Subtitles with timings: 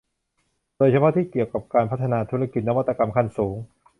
[0.77, 3.55] โดยเฉพาะที่เกี่ยวกับการพัฒนาธุรกิจนวัตกรรมขั้นสูง